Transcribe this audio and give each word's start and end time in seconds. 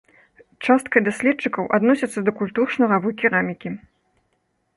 Часткай 0.67 1.01
даследчыкаў 1.07 1.63
адносіцца 1.79 2.19
да 2.31 2.33
культур 2.41 2.65
шнуравой 2.77 3.13
керамікі. 3.21 3.69